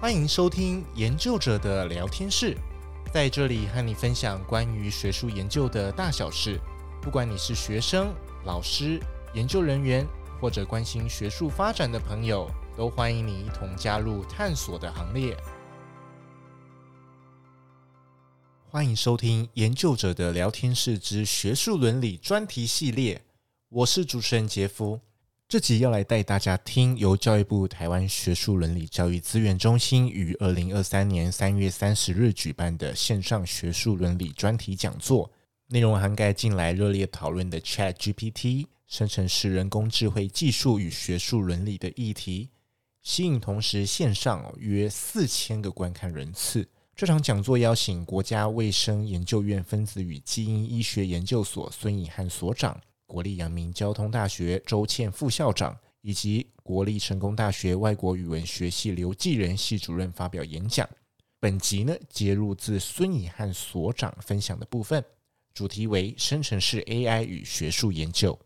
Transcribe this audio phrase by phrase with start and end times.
[0.00, 2.56] 欢迎收听研究者的聊天室，
[3.12, 6.60] 在这里和你分享关于学术研究的大小事。
[7.02, 8.14] 不管你是学生、
[8.44, 9.02] 老师、
[9.34, 10.06] 研究人员，
[10.40, 15.36] 或者关心学术发展的朋友，都欢迎你一同加入探索的行列。
[18.70, 23.20] 欢迎收听研究者的聊天室之学术伦理专题系列，
[23.68, 25.00] 我是主持人杰夫。
[25.48, 35.30] 这集要来带大家听由教育部台湾学术伦理教育资源中心于二零二三年三月三十日举办的线上学术伦理专题讲座，
[35.68, 42.50] 内容涵盖近来热烈讨论的 ChatGPT 生成式人工智慧技术与学术伦理的议题，
[43.02, 46.68] 吸引同时线上约四千个观看人次。
[46.94, 52.78] 这场讲座邀请国家卫生研究院分子与基因医学研究所孙以汉所长、
[53.08, 60.86] 国立阳明交通大学周倩副校长以及国立成功大学外国语文学系刘继仁系主任发表演讲。
[61.40, 65.02] 本集呢，接入自孙以汉所长分享的部分，
[65.54, 68.38] 主题为生成式 AI 与学术研究。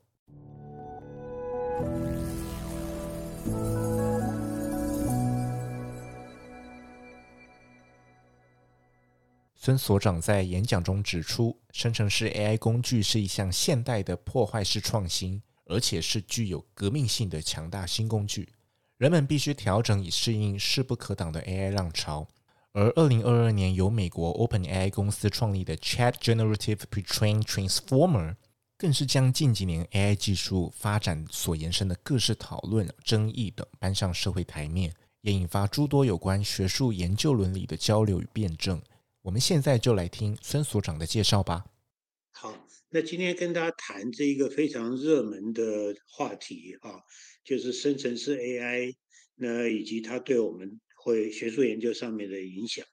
[9.64, 18.48] 孙所长在演讲中指出，生成式 AI 工具是一项现代的破坏式创新，而且是具有革命性的强大新工具。
[18.96, 22.26] 人们必须调整以适应势不可挡的 AI 浪潮。
[22.72, 28.34] 而二零二二年由美国 OpenAI 公司创立的 Chat Generative Pre-trained Transformer，
[28.76, 38.82] 更是将近几年 AI 技术发展所延伸的各式讨论、争议等搬上社会台面，也引发诸多有关学术研究伦理的交流与辩证。
[39.22, 41.64] 我们现在就来听孙所长的介绍吧。
[42.32, 46.98] 好，那今天跟大家谈这一个非常热门的话题啊，
[47.44, 48.96] 就是生成式 AI，
[49.36, 52.84] 那以及它对我们会学术研究上面的影响。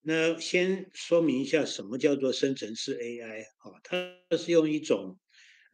[0.00, 3.78] 那先说明一下什么叫做生成式 AI 啊？
[3.82, 5.18] 它是用一种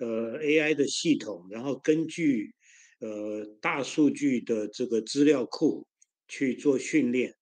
[0.01, 2.53] 呃 AI 的系统，然后根据
[2.99, 5.87] 呃大数据的这个资料库
[6.27, 7.37] 去做训练，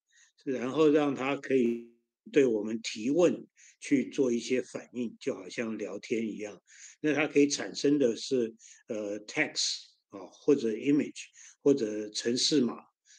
[0.45, 1.89] 然后让它可以。
[2.31, 3.47] 对我们提问
[3.81, 6.61] 去做一些反应，就好像聊天一样。
[7.01, 8.55] 那它可以产生的是
[8.89, 11.27] 呃 text 啊，或者 image，
[11.63, 12.75] 或者程式码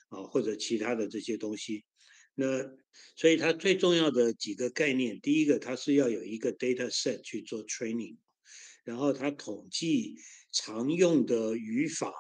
[0.10, 1.86] 啊，或者其他的这些东西。
[2.36, 2.64] 那
[3.16, 8.18] 所以它最重要的几个概念，第一个它是要有一个 data set 去做 training，
[8.84, 10.16] 然后它统计
[10.52, 12.14] 常用的语法，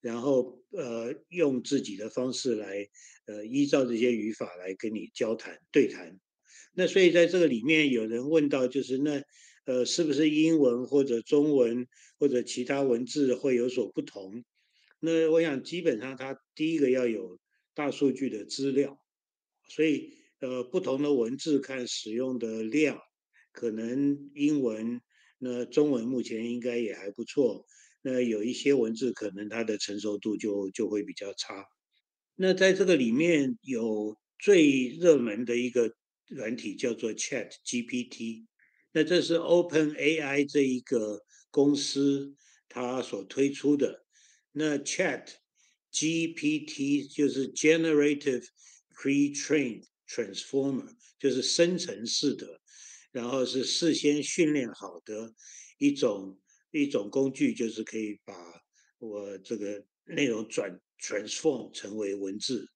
[0.00, 2.88] 然后呃用自己的方式来
[3.26, 6.18] 呃依照这些语法来跟你交谈对谈。
[6.76, 9.22] 那所以在这个里面，有人问到，就是那
[9.64, 11.86] 呃，是不是英文或者中文
[12.18, 14.44] 或者其他文字会有所不同？
[14.98, 17.38] 那我想基本上，它第一个要有
[17.74, 18.98] 大数据的资料，
[19.68, 22.98] 所以呃，不同的文字看使用的量，
[23.52, 25.00] 可能英文
[25.38, 27.64] 那中文目前应该也还不错，
[28.02, 31.64] 那有一些文字可能它的成熟度就就会比较差。
[32.34, 35.94] 那在这个里面有最热门的一个。
[36.28, 38.46] 软体叫做 Chat GPT，
[38.92, 42.34] 那这是 OpenAI 这一个公司
[42.68, 44.04] 它所推出的。
[44.52, 45.26] 那 Chat
[45.92, 48.44] GPT 就是 Generative
[48.94, 52.60] Pre-trained Transformer，就是生成式的，
[53.12, 55.32] 然后是事先训练好的
[55.78, 56.40] 一种
[56.70, 58.34] 一种工具，就是可以把
[58.98, 62.68] 我这个内容转 transform 成为文字。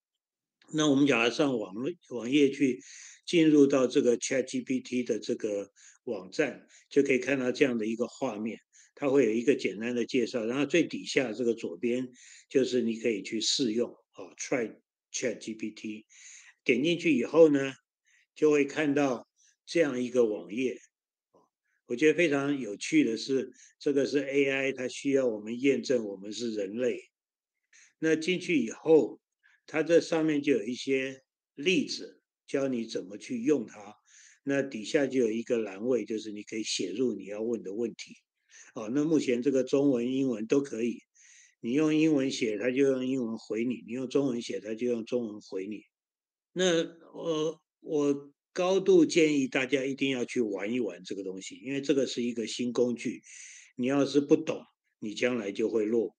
[0.73, 2.81] 那我们假如上网络网页去。
[3.29, 5.71] 进入到这个 ChatGPT 的这个
[6.05, 8.59] 网站，就可以看到这样的一个画面。
[8.95, 12.09] 它会有一个简单的介绍，然后最底下这个左边
[12.49, 14.77] 就是你可以去试用啊，Try
[15.13, 16.07] ChatGPT。
[16.65, 17.75] 点进去以后呢，
[18.35, 19.29] 就会看到
[19.67, 20.81] 这样一个网页。
[21.85, 27.11] 我觉得非常有趣的是，这个是 AI，它需要我们验证我们是人类。
[27.99, 29.21] 那进去以后，
[29.69, 31.23] 它这上面就有一些
[31.55, 32.17] 例子。
[32.49, 33.95] 教你怎么去用它，
[34.43, 38.15] 那底下就有一个栏位，就是你可以写入你要问的问题。
[38.75, 41.03] 哦，那目前这个中文、英文都可以，
[41.61, 45.83] 你用英文写，它就用英文回你；你用中文写，它就用中文回你。
[46.55, 53.21] 那我我高度建议大家一定要去玩一玩这个东西，因为这个是一个新工具，
[53.77, 54.65] 你要是不懂，
[55.01, 56.17] 你将来就会落。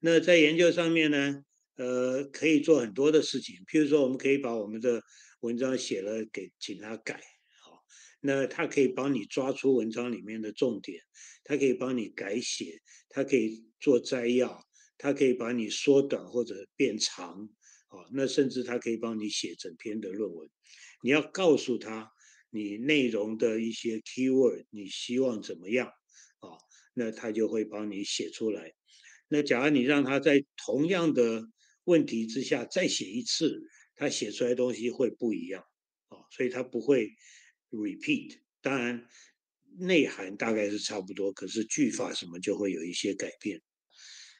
[0.00, 1.42] 那在研究上面呢，
[1.76, 5.02] 呃，可以做很多的事情，譬如说，我们可以把我们的
[5.40, 7.20] 文章写了给请他改，
[7.62, 7.82] 好，
[8.20, 11.00] 那他可以帮你抓出文章里面的重点，
[11.44, 12.80] 他可以帮你改写，
[13.10, 14.64] 他可以做摘要，
[14.96, 17.48] 他可以把你缩短或者变长，
[17.88, 20.48] 好，那甚至他可以帮你写整篇的论文。
[21.02, 22.10] 你要告诉他
[22.48, 26.56] 你内容的一些 keyword，你希望怎么样，啊，
[26.94, 28.72] 那他就会帮你写出来。
[29.28, 31.44] 那假如你让他在同样的
[31.86, 33.60] 问题之下再写一次，
[33.96, 35.64] 他写出来东西会不一样，
[36.08, 37.10] 啊，所以他不会
[37.70, 38.38] repeat。
[38.60, 39.08] 当然。
[39.78, 43.60] 内涵大概是差不多，可是句法什么就会有一些改变。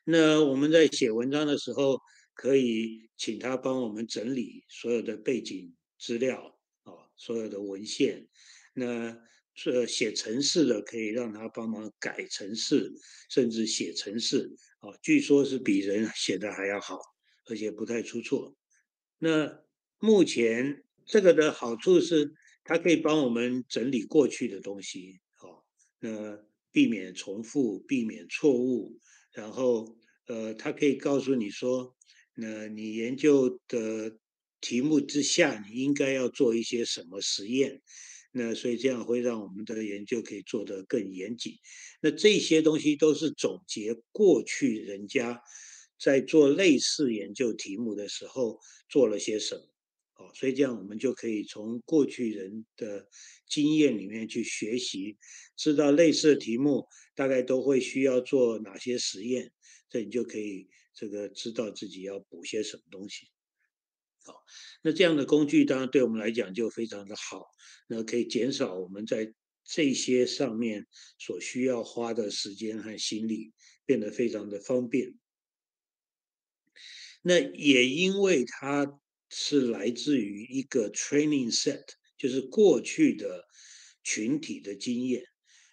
[0.03, 2.01] 那我们在写文章的时候，
[2.33, 8.27] 可以请他帮我们整理所有的背景资料啊，所有的文献。
[8.73, 9.15] 那
[9.55, 12.91] 这写程式的可以让他帮忙改程式，
[13.29, 16.99] 甚至写程式啊，据说是比人写的还要好，
[17.47, 18.57] 而且不太出错。
[19.19, 19.63] 那
[19.99, 22.35] 目前这个的好处是，
[22.65, 25.21] 它可以帮我们整理过去的东西。
[25.41, 25.65] 哦，
[26.01, 28.99] 那，避免重复，避免错误，
[29.33, 29.97] 然后
[30.27, 31.97] 呃，它可以告诉你说，
[32.35, 34.19] 那你研究的
[34.61, 37.81] 题目之下，你应该要做一些什么实验，
[38.33, 41.55] 那所以这样会让我们的研究可以做得更严谨。
[42.03, 45.41] 那这些东西都是总结过去人家
[45.99, 49.63] 在做类似研究题目的时候做了些什么。
[50.19, 53.07] 哦，所以这样我们就可以从过去人的
[53.47, 55.19] 经验里面去学习，
[55.57, 59.53] 知道类似的题目大概都会需要做哪些实验，
[59.91, 63.27] 这你就可以这个知道自己要补些什么东西。
[64.25, 64.43] 好，
[64.83, 67.45] 那这样的工具当然对我们来讲就非常的好，
[67.87, 69.35] 那可以减少我们在
[69.65, 70.87] 这些上面
[71.19, 73.53] 所需要花的时间和心力，
[73.85, 75.15] 变得非常的方便。
[77.27, 78.87] 那也因为它。
[79.29, 81.83] 是来自于一个 training set，
[82.17, 83.45] 就是过去的
[84.05, 85.25] 群体的经验，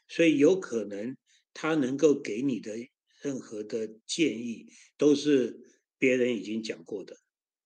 [0.08, 1.16] 所以有可能
[1.54, 2.76] 他能够给你的
[3.22, 4.66] 任何的建议
[4.98, 5.56] 都是
[6.00, 7.16] 别人已经讲过的，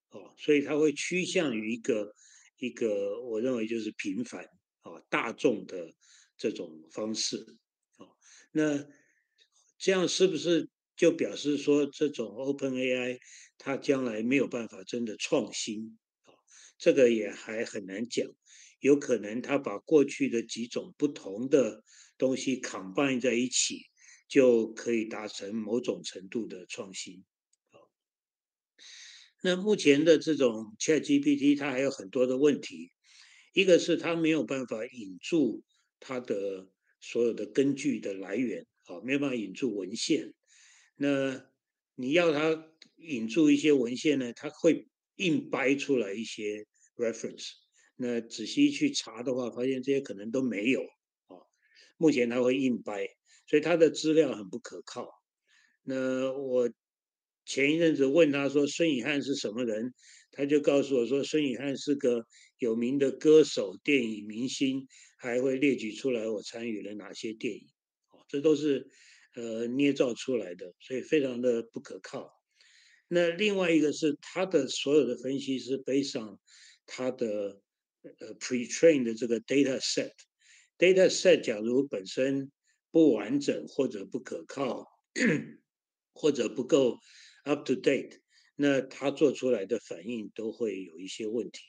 [0.09, 2.13] 哦，所以他会趋向于一个
[2.57, 4.43] 一个我认为就是平凡
[4.81, 5.95] 啊大众的
[6.37, 7.37] 这种方式，
[7.95, 8.09] 哦，
[8.51, 8.85] 那
[9.77, 10.67] 这样是不是
[10.97, 13.19] 就表示说这种 Open AI？
[13.59, 16.33] 它将来没有办法真的创新啊，
[16.77, 18.27] 这个也还很难讲。
[18.79, 21.83] 有可能它把过去的几种不同的
[22.17, 23.81] 东西 combine 在一起，
[24.27, 27.23] 就可以达成某种程度的创新。
[27.71, 27.89] 好，
[29.41, 32.91] 那目前的这种 ChatGPT 它还有很多的问题，
[33.53, 35.63] 一个是它没有办法引注
[35.99, 40.33] 它的所有的根据的来源，好，没有办法引注文献。
[40.97, 41.45] 那
[41.95, 42.67] 你要他。
[42.99, 46.65] 引注一些文献呢，他会硬掰出来一些
[46.95, 47.51] reference。
[47.95, 51.37] 那仔细去查的话，发现这些可能都没有啊。
[51.97, 53.07] 目前他会硬掰，
[53.45, 55.07] 所以他的资料很不可靠。
[55.83, 56.71] 那我
[57.45, 59.93] 前一阵子问他说孙以汉是什么人，
[60.31, 62.25] 他就告诉我说孙以汉是个
[62.57, 64.87] 有名的歌手、电影明星，
[65.19, 67.67] 还会列举出来我参与了哪些电影。
[68.09, 68.89] 哦，这都是
[69.37, 72.33] 呃捏造出来的，所以非常的不可靠。
[73.07, 76.39] 那另外一个是他的所有的分析是 based on
[76.87, 77.61] 他的
[78.19, 82.51] 呃 pre-trained 的这个 data set，data set 假如本身
[82.91, 84.85] 不完整或者不可靠，
[86.13, 86.97] 或者不够
[87.43, 88.19] up to date，
[88.55, 91.61] 那他做出来的反应都会有一些问题。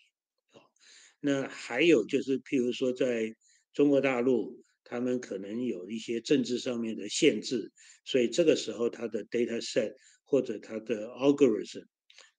[1.21, 3.35] 那还有就是譬如说在
[3.73, 7.71] 中国大陆，他们可能有一些政治上面的限制，
[8.05, 9.95] 所以这个时候他的 data set。
[10.31, 11.87] 或者它的 algorithm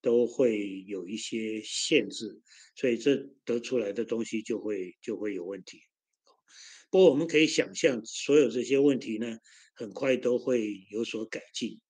[0.00, 2.40] 都会有一些限制，
[2.76, 5.80] 所以这得出来的东西就会就会有问题。
[6.88, 9.36] 不过我们可以想象，所有这些问题呢，
[9.74, 11.80] 很快都会有所改进。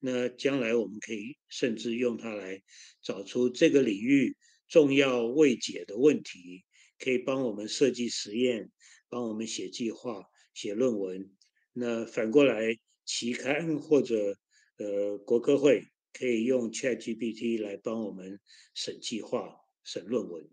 [0.00, 2.62] 那将来我们可以甚至用它来
[3.00, 4.36] 找出这个领域
[4.68, 6.66] 重要未解的问题，
[6.98, 8.70] 可以帮我们设计实验，
[9.08, 11.30] 帮我们写计划、写论文。
[11.72, 14.38] 那反过来，期刊或者
[14.78, 15.82] 呃，国科会
[16.12, 18.40] 可以用 ChatGPT 来帮我们
[18.74, 20.48] 审计划、审论文。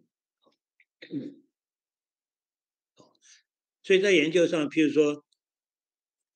[1.12, 1.44] 嗯，
[3.84, 5.26] 所以在研究上，譬如说，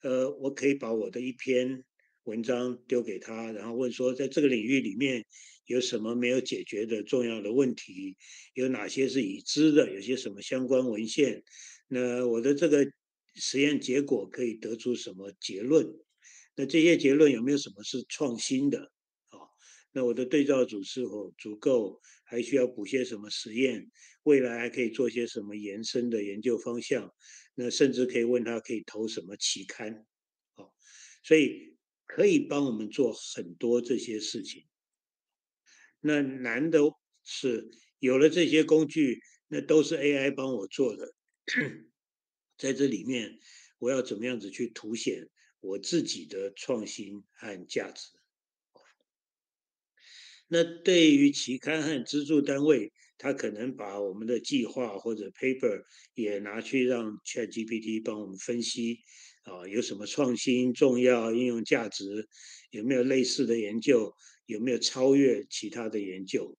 [0.02, 1.84] 呃，我可以把我的一篇
[2.24, 5.26] 文章丢给他，然后问说，在这个领域里面
[5.66, 8.18] 有什么没有解决的重要的问题，
[8.54, 11.44] 有哪些是已知的，有些什么相关文献，
[11.88, 12.86] 那我的这个
[13.36, 15.86] 实验结果可以得出什么结论？
[16.56, 18.92] 那这些结论有没有什么是创新的？
[19.30, 19.38] 啊，
[19.92, 22.02] 那我的对照组是否足够？
[22.30, 23.90] 还需要补些什么实验？
[24.24, 27.14] 未来还可以做些什么延伸的研究方向？
[27.56, 30.06] 那甚至可以问他可以投什么期刊？
[30.56, 30.66] 啊，
[31.24, 34.66] 所以可以帮我们做很多这些事情。
[36.02, 36.82] 那难的
[37.24, 41.14] 是有了这些工具，那都是 AI 帮我做的，
[42.58, 43.40] 在这里面
[43.80, 45.30] 我要怎么样子去凸显
[45.62, 48.10] 我自己的创新和价值？
[50.50, 59.00] 那对于期刊和资助单位，他可能把我们的计划或者 paper 也拿去让 ChatGPT 帮我们分析，
[59.44, 62.30] 啊，有什么创新、重要应用价值，
[62.72, 64.14] 有没有类似的研究，
[64.46, 66.58] 有没有超越其他的研究，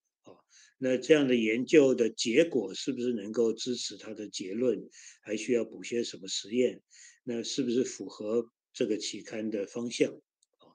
[0.78, 4.88] 那这样的研究的结果是不是能够支持他的结论？
[5.20, 6.82] 还需要补些什么实验？
[7.24, 10.12] 那是不是符合这个期刊的方向？
[10.12, 10.72] 啊，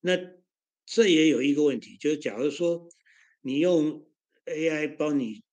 [0.00, 0.38] 那。
[0.92, 2.88] 这也有一个问题，就是假如说
[3.42, 4.10] 你用
[4.44, 5.44] AI 帮你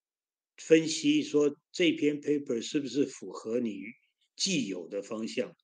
[0.57, 3.83] 分析说这篇 paper 是不是符合你
[4.35, 5.55] 既有的方向，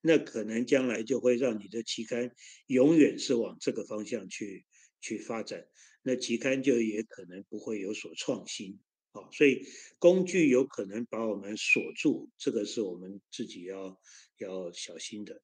[0.00, 2.32] 那可能将来就会让你的期刊
[2.66, 4.66] 永远是往这个方向去
[5.00, 5.68] 去发展，
[6.02, 8.78] 那期刊就也可能不会有所创新
[9.12, 9.30] 啊。
[9.32, 9.66] 所以
[9.98, 14.00] 工具有可能把我们锁住，这个是我们自己要
[14.38, 15.42] 要小心的。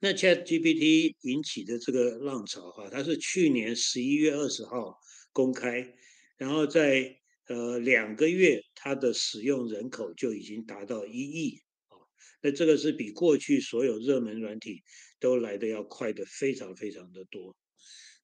[0.00, 4.98] 那 ChatGPT 引起的这个浪潮哈，它是去年十一月二十号
[5.32, 5.94] 公开，
[6.36, 11.96] 然后在呃两个月，它的使用人口就已经达到一亿啊。
[12.42, 14.82] 那这个是比过去所有热门软体
[15.18, 17.56] 都来的要快的非常非常的多。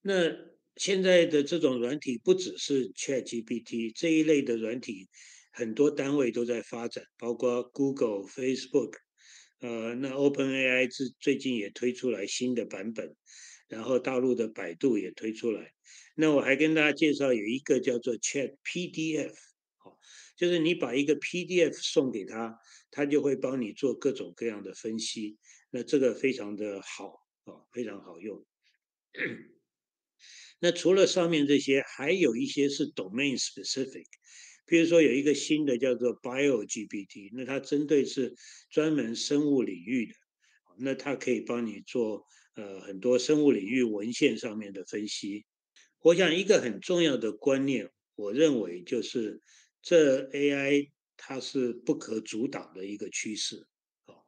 [0.01, 0.35] 那
[0.75, 5.09] 现在的这种软体不只是 ChatGPT 这一类的软体，
[5.51, 8.95] 很多单位都在发展，包括 Google、Facebook。
[9.59, 13.15] 呃，那 OpenAI 最最近也推出来新的版本，
[13.67, 15.71] 然后大陆的百度也推出来。
[16.15, 19.35] 那我还跟大家介绍有一个叫做 ChatPDF，
[19.77, 19.99] 好，
[20.35, 22.57] 就是你把一个 PDF 送给他，
[22.89, 25.37] 他就会帮你做各种各样的分析。
[25.69, 28.43] 那这个非常的好啊，非常好用。
[30.63, 34.05] 那除了上面这些，还有一些是 domain specific。
[34.67, 38.35] 比如说有一个新的叫做 BioGPT，那它针对是
[38.69, 40.13] 专门生物领域的，
[40.77, 42.23] 那它可以帮你做
[42.55, 45.45] 呃很多生物领域文献上面的分析。
[45.99, 49.41] 我想一个很重要的观念，我认为就是
[49.81, 53.67] 这 AI 它是不可阻挡的一个趋势。
[54.05, 54.23] 哦，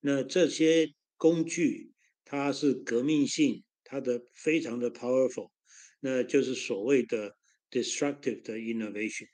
[0.00, 1.92] 那这些工具
[2.24, 5.52] 它是革命性，它的非常的 powerful，
[6.00, 7.36] 那就是所谓的
[7.70, 9.28] destructive 的 innovation。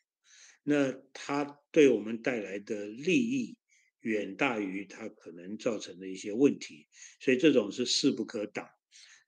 [0.63, 3.57] 那它对我们带来的利益
[4.01, 6.87] 远大于它可能造成的一些问题，
[7.21, 8.69] 所以这种是势不可挡。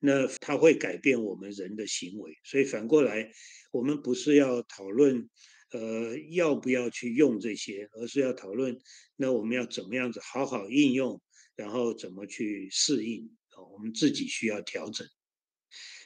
[0.01, 3.33] 那它会改变我们人的行为，所以反过来，
[3.73, 5.31] 我们不是要讨论，
[5.71, 8.79] 呃，要不要去用这些，而是要讨论，
[9.17, 11.23] 那我们要怎么样子好好应用，
[11.57, 13.35] 然后怎么去适应，
[13.73, 15.07] 我们自己需要调整。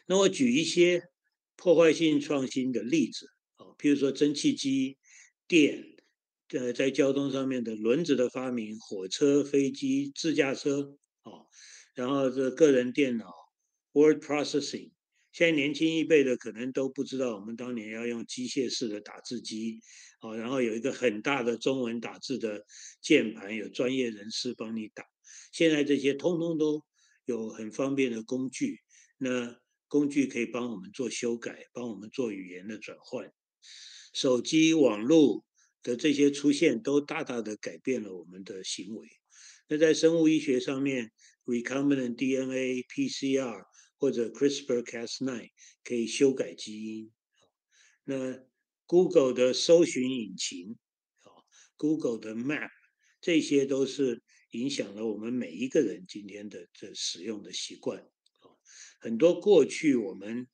[0.07, 1.03] 那我举一些
[1.59, 4.97] 破坏性创新的例子啊，譬如说蒸汽机。
[5.51, 5.83] 电，
[6.51, 11.47] 呃，在交通上面的轮子的发明，火车、飞机、自驾车，哦，
[11.95, 13.33] 然后这个人电脑
[13.93, 14.91] ，word processing，
[15.33, 19.81] 现在年轻一辈的可能都不知道，我们当年要用机械式的打字机，
[20.21, 22.63] 哦，然后有一个很大的中文打字的
[23.01, 25.03] 键盘，有专业人士帮你打。
[25.51, 26.85] 现在这些通通都
[27.25, 28.81] 有很方便的工具，
[29.17, 33.33] 那工具可以帮我们做修改，帮我们做语言的转换。
[34.13, 35.45] 手机网络
[35.83, 39.09] 的这些出现，都大大的改变了我们的行为。
[39.69, 41.13] 那在生物医学上面
[41.45, 43.65] ，recombinant DNA、PCR
[43.97, 45.51] 或者 CRISPR-Cas9
[45.85, 47.13] 可以修改基因。
[48.05, 48.39] 那
[48.87, 50.79] Google 的搜寻引擎，
[51.23, 51.29] 啊
[51.77, 52.71] ，Google 的 Map，
[53.21, 58.09] 这些都是影响了我们每一个人今天的这使用的习惯。
[58.99, 60.47] 很多过去我们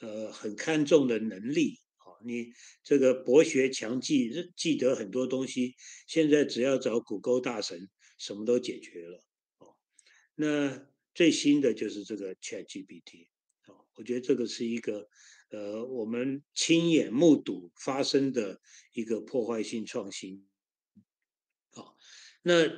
[0.00, 1.80] 呃很看重的能力。
[2.24, 2.52] 你
[2.82, 5.76] 这个博学强记，记得很多东西，
[6.08, 7.88] 现在只要找谷歌大神，
[8.18, 9.24] 什么都解决了。
[9.58, 9.76] 哦，
[10.34, 13.28] 那最新的就是这个 ChatGPT。
[13.66, 15.08] 哦，我觉得这个是一个
[15.50, 18.60] 呃，我们亲眼目睹发生的
[18.92, 20.44] 一个破坏性创新。
[21.70, 21.96] 好，
[22.42, 22.68] 那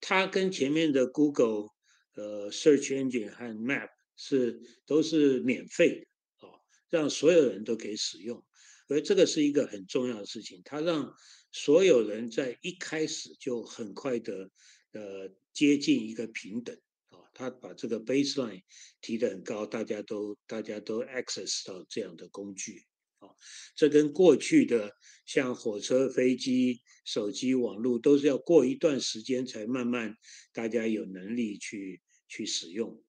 [0.00, 1.68] 它跟前面的 Google
[2.14, 6.46] 呃 Search Engine 和 Map 是都是免费的。
[6.46, 6.60] 哦
[6.90, 8.42] 让所有人都可以使用，
[8.88, 10.62] 而这个是一个很重要的事情。
[10.64, 11.14] 它让
[11.52, 14.50] 所有人在一开始就很快的
[14.92, 16.74] 呃接近一个平等
[17.10, 18.62] 啊，他把这个 baseline
[19.02, 22.86] 提得很高，大家都大家都 access 到这样的工具
[23.18, 23.28] 啊。
[23.76, 24.90] 这跟过去的
[25.26, 30.16] 像火车、飞机、手机、网络都是要过一段时间才慢慢
[30.54, 33.04] 大家有能力去去使用。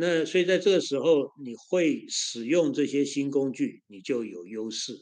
[0.00, 4.94] 那所以在这个时候，你会使用这些新工具，你就有优势。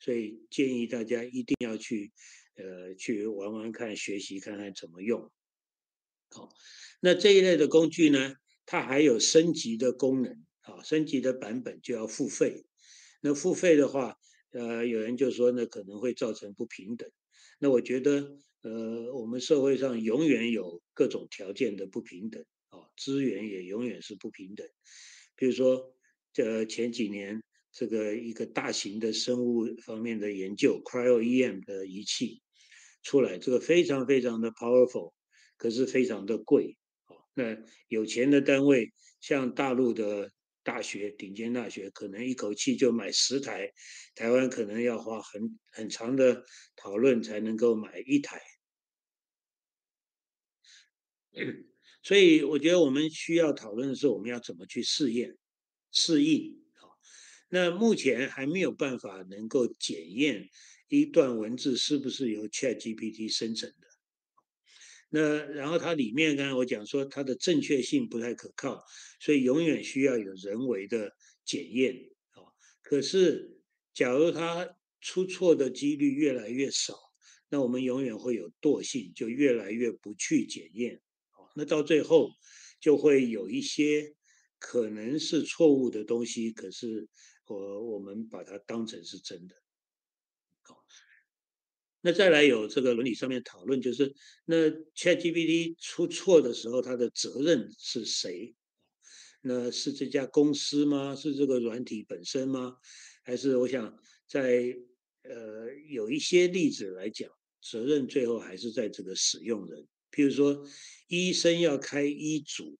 [0.00, 2.10] 所以建议大家一定要去，
[2.56, 5.30] 呃，去玩玩看，学习看看怎么用。
[6.30, 6.48] 好，
[7.00, 8.34] 那这一类的工具呢，
[8.66, 12.64] 它还有升级的功能，啊，升级的版本就要付费。
[13.20, 14.16] 那付费的话，
[14.52, 17.08] 呃，有人就说呢，可能会造成不平等。
[17.58, 24.66] 那我觉得，呃，我们社会上永远有各种条件的不平等，哦，资源也永远是不平等。
[25.36, 25.94] 比如说，
[26.32, 27.42] 这前几年。
[27.72, 32.42] 这个一个大型的生物方面的研究，cryo-EM 的仪器
[33.04, 35.12] 出来，这个非常非常的 powerful，
[35.56, 36.76] 可是非常的贵。
[37.06, 40.32] 哦那有钱的单位，像大陆的
[40.64, 43.72] 大学，顶尖大学，可能一口气就买十台，
[44.16, 48.42] 台湾可能要花很很长的讨论才能够买一台。
[52.02, 55.36] 所以我觉得我们需要讨论的是，我们要怎么去试验、
[55.92, 56.58] 适应。
[57.52, 60.48] 那目前还没有办法能够检验
[60.88, 63.88] 一段文字是不是由 ChatGPT 生成的。
[65.08, 68.84] 那然后它里面刚才我讲说它的正确性不太可靠，
[69.18, 71.12] 所以永远需要有人为的
[71.44, 72.08] 检验。
[72.82, 73.60] 可是
[73.92, 76.94] 假如它出错的几率越来越少，
[77.48, 81.02] 那我们永远会有惰性，就越来越不去检验。
[81.54, 82.30] 那到最后
[82.80, 84.14] 就会有一些
[84.58, 87.08] 可能是错误的东西，可是。
[87.46, 89.56] 我我们把它当成是真的，
[90.62, 90.84] 好，
[92.00, 94.14] 那再来有这个伦理上面讨论，就是
[94.44, 98.54] 那 ChatGPT 出错的时候，它的责任是谁？
[99.42, 101.16] 那是这家公司吗？
[101.16, 102.76] 是这个软体本身吗？
[103.24, 104.72] 还是我想在
[105.24, 107.28] 呃有一些例子来讲，
[107.60, 109.88] 责任最后还是在这个使用人。
[110.10, 110.66] 譬如说，
[111.08, 112.78] 医生要开医嘱，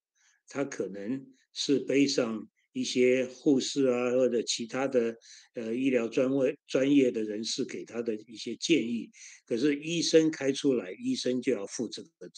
[0.49, 2.49] 他可能是背上。
[2.72, 5.16] 一些护士啊，或者其他的
[5.54, 9.10] 呃医疗专位专业的人士给他的一些建议，
[9.45, 12.30] 可是医生开出来，医生就要负这个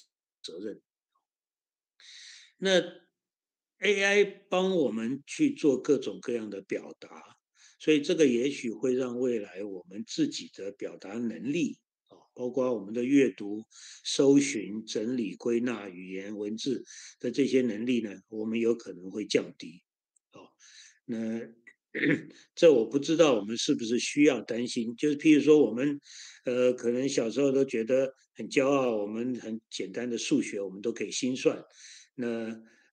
[0.43, 0.81] 责任。
[2.57, 2.81] 那
[3.81, 7.37] AI 帮我们去做各种各样的表达，
[7.79, 11.77] 所以这个也许会让未来我们自己的表达能力，
[12.35, 13.63] 包括我们的阅读、
[14.05, 16.83] 搜寻、整理、归纳语言文字
[17.21, 19.83] 的这些能力呢，我们有可能会降低。
[20.33, 20.41] 哦
[21.07, 21.41] 那
[22.55, 24.97] 这我不知道，我们是不是需要担心？
[24.97, 26.01] 就是譬如说，我们
[26.47, 31.63] 呃，可能小时候都觉得很骄傲，我们很简单的数学，我们都可以心算。
[32.15, 32.29] 那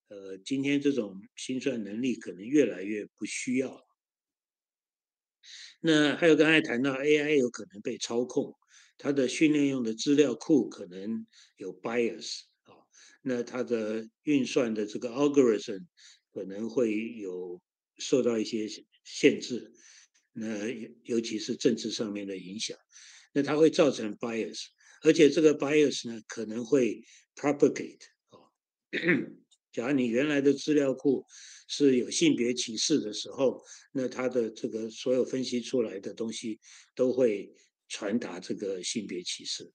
[0.09, 3.79] 呃，今天这种心算能力可能越来越不需要。
[5.81, 8.53] 那还有刚才谈到 AI 有可能被操控，
[8.99, 11.25] 它的训练用的资料库可能
[11.57, 12.85] 有 bias 啊，
[13.23, 15.87] 那它的运算的这个 algorithm
[16.31, 17.59] 可能会有。
[18.01, 18.65] 受到一些
[19.03, 19.73] 限制，
[20.31, 22.77] 那尤尤其是政治上面的影响，
[23.33, 24.67] 那它会造成 bias，
[25.03, 27.03] 而且这个 bias 呢可能会
[27.35, 28.39] propagate 啊。
[29.73, 31.25] 假如你原来的资料库
[31.67, 36.57] 是有性别歧视的时候，那它的这个所有分析出来的东西
[36.95, 37.53] 都会
[37.89, 39.73] 传达这个性别歧视。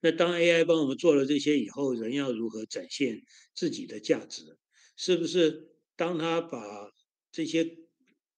[0.00, 3.20] 那当 AI 帮我们做了这些以后，人要如何展现
[3.54, 4.56] 自己的价值？
[4.96, 6.90] 是不是当他把
[7.30, 7.76] 这些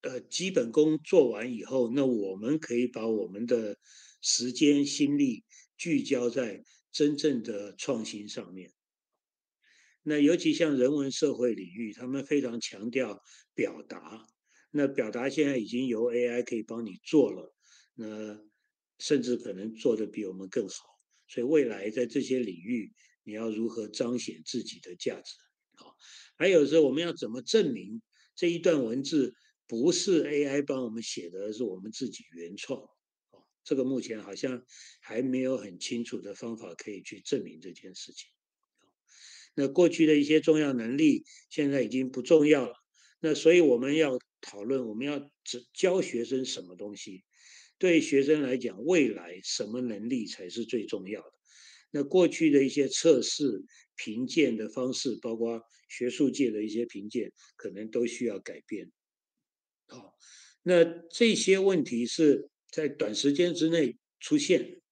[0.00, 3.78] 呃基本功做完以后，那我们可以把我们的
[4.22, 5.44] 时间心力
[5.76, 8.72] 聚焦在真正的创新上面。
[10.02, 13.22] 那尤其像人文社会领域，他们非常强调
[13.54, 14.26] 表达。
[14.72, 17.52] 那表达现在已经由 AI 可以帮你做了，
[17.94, 18.40] 那
[19.00, 20.84] 甚至可能做得比我们更好。
[21.26, 22.92] 所以未来在这些领域，
[23.24, 25.34] 你要如何彰显自己的价值？
[25.74, 25.96] 好，
[26.36, 28.02] 还有是我们要怎么证明？
[28.36, 29.34] 这一段文字
[29.66, 32.80] 不是 AI 帮我们写的，而是我们自己原创。
[33.30, 34.64] 哦，这个目前好像
[35.00, 38.30] 还没有很清楚的方法可以去证明这件事情。
[39.54, 42.76] 那过去的一些重要能力现在已经不重要了。
[43.20, 45.30] 那所以我们要讨论，我们要
[45.74, 47.24] 教学生什么东西？
[47.80, 51.32] 对学生来讲，未来什么能力才是最重要的？
[51.92, 53.64] 那过去的一些测试
[53.96, 58.92] 评鉴的方式，包括学术界的一些评鉴，可能都需要改变。
[59.86, 60.14] 好，
[60.62, 64.82] 那这些问题是在短时间之内出现。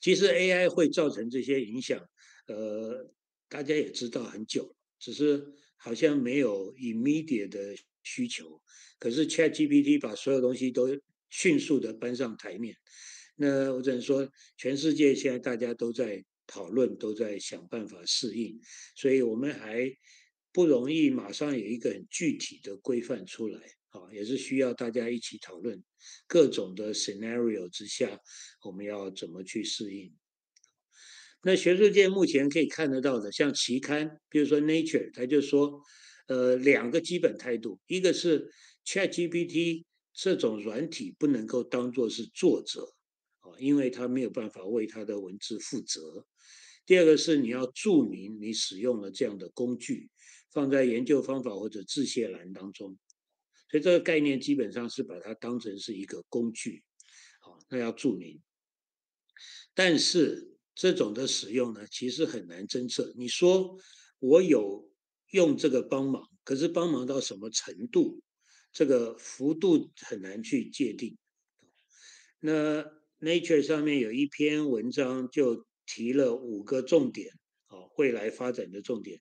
[0.00, 2.08] 其实 AI 会造成这些影响，
[2.46, 3.12] 呃，
[3.48, 7.74] 大家也知道很久，只是好像没有 immediate 的
[8.04, 8.62] 需求。
[9.00, 10.88] 可是 ChatGPT 把所有东西都
[11.30, 12.76] 迅速的搬上台面。
[13.36, 18.60] 那我只能说，全世界现在大家都在讨论，都在想办法适应，
[18.94, 19.90] 所以我们还
[20.52, 23.60] 不容易马上有一个很具体的规范出来。
[23.90, 25.82] 啊，也是需要大家一起讨论
[26.26, 28.20] 各种的 scenario 之下，
[28.62, 30.14] 我们要怎么去适应。
[31.42, 35.80] 那学术界目前可以看得到的，像期刊，比如说 Nature，他就说，
[36.28, 38.50] 呃，两个基本态度，一个是
[38.84, 39.84] ChatGPT
[40.16, 42.94] 这种软体不能够当作是作者，
[43.40, 46.26] 啊，因为他没有办法为他的文字负责。
[46.86, 50.08] 第二个是你要注明你使用了这样的工具，
[50.50, 52.96] 放在研究方法或者致谢栏当中。
[53.70, 56.82] 所以这个概念基本上是把它当成是一个工具，
[57.40, 58.40] 好，那要注明。
[59.74, 63.12] 但是这种的使用呢，其实很难侦测。
[63.16, 63.76] 你说
[64.18, 64.90] 我有
[65.32, 68.22] 用这个帮忙，可是帮忙到什么程度，
[68.76, 71.16] 这个幅度很难去界定。
[72.40, 72.84] 那
[73.20, 77.32] Nature 上面有一篇文章就提了五个重点，
[77.68, 79.18] 啊，未来发展的重点，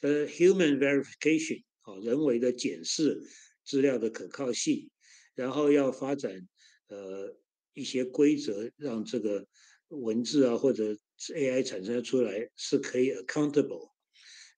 [0.00, 3.22] 呃，Human Verification，啊，人为的检视。
[3.64, 4.88] 资料的可靠性，
[5.34, 6.46] 然后要发展
[6.86, 7.36] 呃
[7.74, 9.44] 一些规则，让这个
[9.88, 10.96] 文字啊或者
[11.34, 13.90] AI 产生出来是可以 accountable。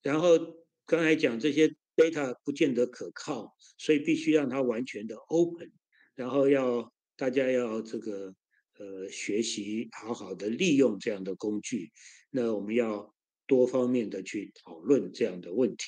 [0.03, 0.39] 然后
[0.85, 5.73] 刚才讲这些 data 不见得可靠，所以必须让它完全的 open。
[6.15, 8.35] 然后要大家要这个
[8.79, 11.91] 呃学习好好的利用这样的工具，
[12.31, 13.13] 那我们要
[13.47, 15.87] 多方面的去讨论这样的问题。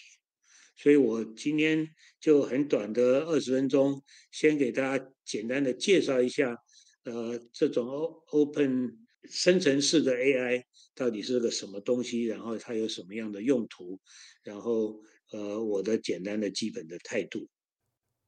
[0.77, 1.89] 所以我今天
[2.21, 6.57] 就很短的二十分钟，先给大家简单的介绍一下，
[7.05, 7.87] 呃，这种
[8.33, 14.01] open 生成式的 AI 到底是个什么东西，然后它有什么样的用途，
[14.43, 17.49] 然后呃，我的简单的基本的态度。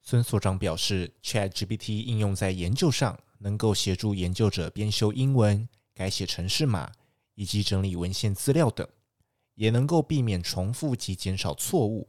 [0.00, 6.90] 孙所长表示，ChatGPT 应用在研究上，能够协助研究者编修英文、改写程式码
[7.34, 8.86] 以及整理文献资料等，
[9.54, 12.08] 也能够避免重复及减少错误。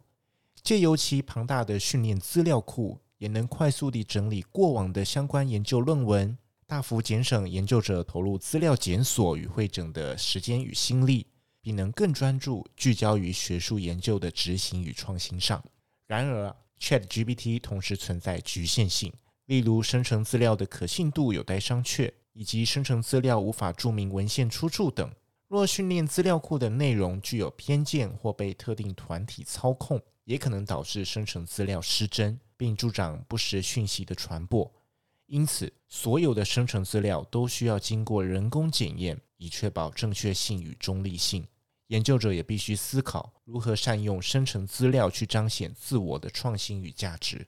[0.64, 11.28] 借由其庞大的训练资料库，也能快速地整理过往的相关研究论文，大幅减省研究者投入资料检索与汇整的时间与心力，
[11.64, 15.64] 并能更专注聚焦于学术研究的执行与创新上。
[16.06, 19.12] 然而，ChatGPT 同时存在局限性，
[19.46, 25.10] 例如生成资料的可信度有待商榷，以及生成资料无法注明文献出处等。
[25.48, 34.70] 若训练资料库的内容具有偏见或被特定团体操控，也可能导致生成资料失真，并助长不实讯息的传播。
[35.28, 41.46] 因此，所有的生成资料都需要经过人工检验，以确保正确性与中立性。
[41.94, 47.46] 研究者也必须思考如何善用生成资料去彰显自我的创新与价值。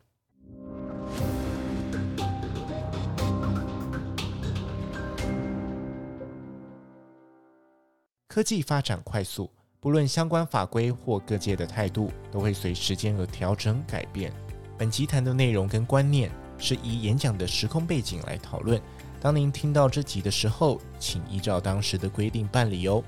[8.27, 9.49] 科技发展快速。
[9.79, 14.31] 不论相关法规或各界的态度，都会随时间而调整改变。
[14.77, 18.79] 本集谈的内容跟观念是以演讲的时空背景来讨论。
[19.19, 23.03] 当您听到这集的时候，请依照当时的规定办理哦。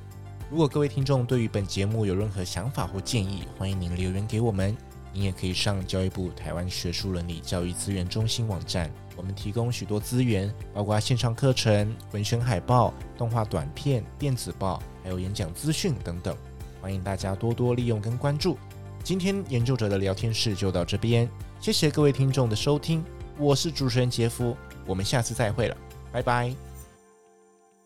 [0.49, 4.75] 如果各位听众对于本节目有任何想法或建议，欢迎您留言给我们。
[5.11, 16.33] 您也可以上教育部台湾学术伦理教育资源中心网站，我们提供许多资源，包括线上课程、文宣海报、动画短片、电子报，还有演讲资讯等等。
[16.81, 18.57] 欢迎大家多多利用跟关注。
[19.03, 21.29] 今天研究者的聊天室就到这边，
[21.59, 23.03] 谢谢各位听众的收听，
[23.37, 24.55] 我是主持人杰夫，
[24.85, 25.75] 我们下次再会了，
[26.09, 26.55] 拜拜。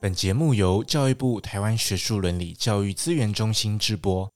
[0.02, 4.28] 本节目由教育部台湾学术伦理教育资源中心制播。